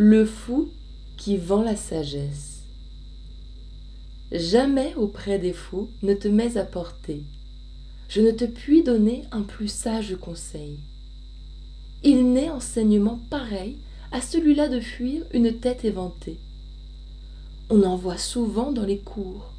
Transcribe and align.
Le 0.00 0.24
fou 0.24 0.68
qui 1.16 1.38
vend 1.38 1.60
la 1.60 1.74
sagesse. 1.74 2.62
Jamais 4.30 4.94
auprès 4.94 5.40
des 5.40 5.52
fous 5.52 5.90
ne 6.04 6.14
te 6.14 6.28
mets 6.28 6.56
à 6.56 6.64
porter. 6.64 7.24
Je 8.08 8.20
ne 8.20 8.30
te 8.30 8.44
puis 8.44 8.84
donner 8.84 9.24
un 9.32 9.42
plus 9.42 9.66
sage 9.66 10.14
conseil. 10.20 10.78
Il 12.04 12.32
n'est 12.32 12.48
enseignement 12.48 13.18
pareil 13.28 13.78
à 14.12 14.20
celui-là 14.20 14.68
de 14.68 14.78
fuir 14.78 15.24
une 15.34 15.58
tête 15.58 15.84
éventée. 15.84 16.38
On 17.68 17.82
en 17.82 17.96
voit 17.96 18.18
souvent 18.18 18.70
dans 18.70 18.86
les 18.86 19.00
cours. 19.00 19.52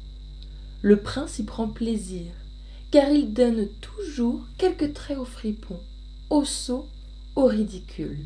Le 0.80 0.96
prince 0.96 1.38
y 1.38 1.42
prend 1.42 1.68
plaisir, 1.68 2.32
car 2.90 3.10
il 3.10 3.34
donne 3.34 3.68
toujours 3.82 4.40
quelques 4.56 4.94
traits 4.94 5.18
au 5.18 5.26
fripon, 5.26 5.78
au 6.30 6.46
sot, 6.46 6.88
au 7.36 7.44
ridicule. 7.44 8.24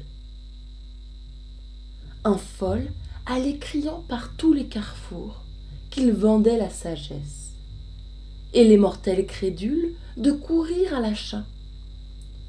Un 2.26 2.38
fol 2.38 2.90
allait 3.26 3.58
criant 3.58 4.02
par 4.08 4.34
tous 4.36 4.54
les 4.54 4.66
carrefours 4.66 5.42
qu'il 5.90 6.10
vendait 6.10 6.56
la 6.56 6.70
sagesse, 6.70 7.52
et 8.54 8.64
les 8.64 8.78
mortels 8.78 9.26
crédules 9.26 9.94
de 10.16 10.32
courir 10.32 10.94
à 10.94 11.00
l'achat. 11.00 11.44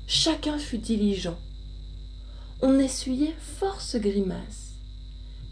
Chacun 0.07 0.57
fut 0.57 0.77
diligent. 0.77 1.37
On 2.61 2.79
essuyait 2.79 3.35
force 3.37 3.97
grimaces, 3.97 4.75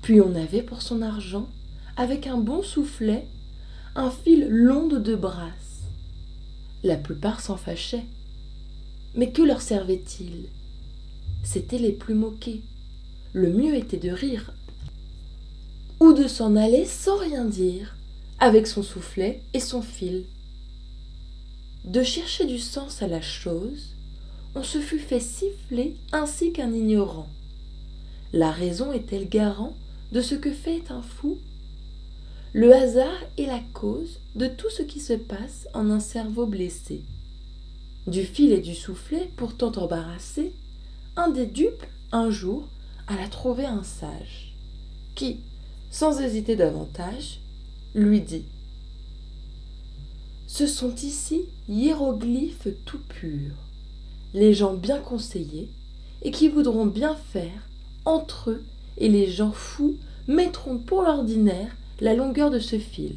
puis 0.01 0.21
on 0.21 0.35
avait 0.35 0.63
pour 0.63 0.81
son 0.81 1.01
argent, 1.01 1.49
avec 1.97 2.25
un 2.25 2.37
bon 2.37 2.63
soufflet, 2.63 3.27
un 3.95 4.09
fil 4.09 4.47
long 4.49 4.87
de 4.87 4.99
deux 4.99 5.17
brasses. 5.17 5.81
La 6.81 6.95
plupart 6.95 7.41
s'en 7.41 7.57
fâchaient. 7.57 8.05
Mais 9.15 9.31
que 9.31 9.41
leur 9.41 9.61
servait-il? 9.61 10.47
C'étaient 11.43 11.77
les 11.77 11.91
plus 11.91 12.15
moqués. 12.15 12.63
Le 13.33 13.51
mieux 13.51 13.75
était 13.75 13.97
de 13.97 14.11
rire 14.11 14.53
ou 15.99 16.13
de 16.13 16.27
s'en 16.27 16.55
aller 16.55 16.85
sans 16.85 17.17
rien 17.17 17.45
dire, 17.45 17.95
avec 18.39 18.67
son 18.67 18.83
soufflet 18.83 19.41
et 19.53 19.59
son 19.59 19.81
fil. 19.81 20.25
De 21.85 22.03
chercher 22.03 22.45
du 22.45 22.59
sens 22.59 23.01
à 23.01 23.07
la 23.07 23.21
chose, 23.21 23.95
on 24.53 24.61
se 24.61 24.79
fut 24.79 24.99
fait 24.99 25.19
siffler 25.19 25.95
ainsi 26.11 26.51
qu'un 26.51 26.71
ignorant. 26.73 27.27
La 28.33 28.51
raison 28.51 28.91
est-elle 28.91 29.27
garant 29.27 29.75
de 30.11 30.21
ce 30.21 30.35
que 30.35 30.51
fait 30.51 30.83
un 30.91 31.01
fou? 31.01 31.39
Le 32.53 32.71
hasard 32.71 33.19
est 33.39 33.47
la 33.47 33.61
cause 33.73 34.19
de 34.35 34.45
tout 34.45 34.69
ce 34.69 34.83
qui 34.83 34.99
se 34.99 35.13
passe 35.13 35.67
en 35.73 35.89
un 35.89 35.99
cerveau 35.99 36.45
blessé. 36.45 37.01
Du 38.05 38.23
fil 38.25 38.51
et 38.51 38.61
du 38.61 38.75
soufflet, 38.75 39.31
pourtant 39.37 39.71
embarrassé, 39.71 40.53
un 41.15 41.29
des 41.29 41.47
dupes, 41.47 41.85
un 42.11 42.29
jour, 42.29 42.67
alla 43.07 43.27
trouver 43.27 43.65
un 43.65 43.83
sage, 43.83 44.53
qui, 45.15 45.39
sans 45.91 46.21
hésiter 46.21 46.55
davantage, 46.55 47.39
lui 47.95 48.21
dit 48.21 48.45
Ce 50.47 50.67
sont 50.67 50.95
ici 50.95 51.41
hiéroglyphes 51.67 52.69
tout 52.85 53.01
purs, 53.09 53.55
les 54.33 54.53
gens 54.53 54.73
bien 54.73 54.99
conseillés 54.99 55.69
et 56.21 56.31
qui 56.31 56.49
voudront 56.49 56.85
bien 56.85 57.15
faire 57.15 57.69
entre 58.05 58.51
eux 58.51 58.63
et 58.97 59.09
les 59.09 59.29
gens 59.29 59.51
fous 59.51 59.97
mettront 60.27 60.77
pour 60.77 61.01
l'ordinaire 61.01 61.75
la 61.99 62.13
longueur 62.13 62.49
de 62.49 62.59
ce 62.59 62.79
fil. 62.79 63.15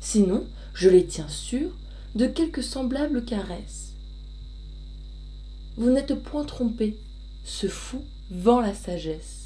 Sinon, 0.00 0.44
je 0.74 0.88
les 0.88 1.06
tiens 1.06 1.28
sûrs 1.28 1.72
de 2.14 2.26
quelque 2.26 2.62
semblable 2.62 3.24
caresse. 3.24 3.92
Vous 5.76 5.90
n'êtes 5.90 6.14
point 6.14 6.44
trompé, 6.44 6.96
ce 7.44 7.66
fou 7.66 8.02
vend 8.30 8.60
la 8.60 8.74
sagesse. 8.74 9.43